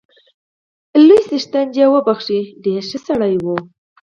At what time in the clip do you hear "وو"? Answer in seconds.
3.43-3.55